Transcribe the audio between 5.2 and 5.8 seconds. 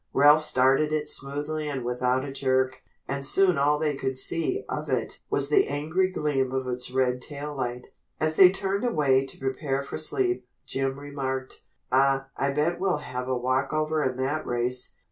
was the